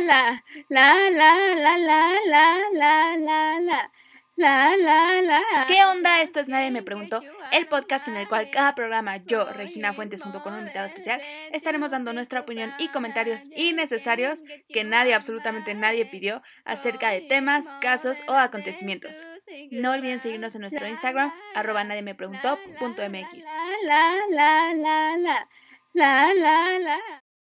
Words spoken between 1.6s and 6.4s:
la la la la la la la la ¿Qué onda? Esto